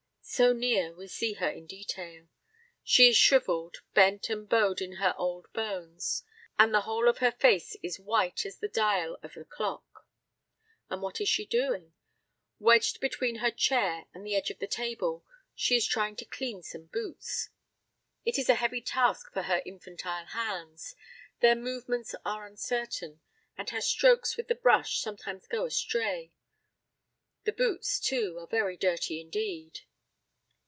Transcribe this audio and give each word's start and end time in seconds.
So 0.23 0.53
near, 0.53 0.93
we 0.95 1.07
see 1.09 1.33
her 1.33 1.49
in 1.49 1.67
detail. 1.67 2.29
She 2.85 3.09
is 3.09 3.17
shriveled, 3.17 3.79
bent 3.93 4.29
and 4.29 4.47
bowed 4.47 4.79
in 4.79 4.93
her 4.93 5.13
old 5.17 5.51
bones, 5.51 6.23
and 6.57 6.73
the 6.73 6.81
whole 6.81 7.09
of 7.09 7.17
her 7.17 7.33
face 7.33 7.75
is 7.83 7.99
white 7.99 8.45
as 8.45 8.59
the 8.59 8.69
dial 8.69 9.17
of 9.23 9.35
a 9.35 9.43
clock. 9.43 10.07
And 10.89 11.01
what 11.01 11.19
is 11.19 11.27
she 11.27 11.45
doing? 11.45 11.93
Wedged 12.59 13.01
between 13.01 13.37
her 13.37 13.51
chair 13.51 14.05
and 14.13 14.25
the 14.25 14.33
edge 14.33 14.49
of 14.49 14.59
the 14.59 14.67
table 14.69 15.25
she 15.53 15.75
is 15.75 15.85
trying 15.85 16.15
to 16.15 16.25
clean 16.25 16.63
some 16.63 16.85
boots. 16.85 17.49
It 18.23 18.39
is 18.39 18.47
a 18.47 18.55
heavy 18.55 18.79
task 18.81 19.33
for 19.33 19.41
her 19.43 19.61
infantile 19.65 20.27
hands; 20.27 20.95
their 21.41 21.55
movements 21.55 22.15
are 22.23 22.47
uncertain, 22.47 23.19
and 23.57 23.69
her 23.71 23.81
strokes 23.81 24.37
with 24.37 24.47
the 24.47 24.55
brush 24.55 25.01
sometimes 25.01 25.45
go 25.47 25.65
astray. 25.65 26.31
The 27.43 27.51
boots, 27.51 27.99
too, 27.99 28.37
are 28.39 28.47
very 28.47 28.77
dirty 28.77 29.19
indeed. 29.19 29.81